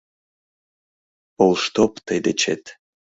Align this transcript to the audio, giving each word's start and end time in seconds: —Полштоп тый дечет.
—Полштоп 1.35 1.93
тый 2.05 2.19
дечет. 2.25 2.63